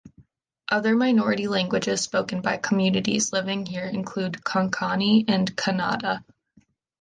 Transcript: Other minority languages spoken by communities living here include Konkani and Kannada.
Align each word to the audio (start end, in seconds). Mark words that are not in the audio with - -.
Other 0.67 0.95
minority 0.95 1.47
languages 1.47 2.01
spoken 2.01 2.41
by 2.41 2.57
communities 2.57 3.31
living 3.33 3.67
here 3.67 3.85
include 3.85 4.41
Konkani 4.43 5.25
and 5.27 5.55
Kannada. 5.55 6.23